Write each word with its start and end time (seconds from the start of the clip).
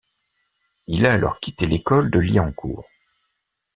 Il 0.87 1.05
a 1.05 1.13
alors 1.13 1.39
quitté 1.39 1.67
l'école 1.67 2.09
de 2.09 2.17
Liancourt. 2.17 2.87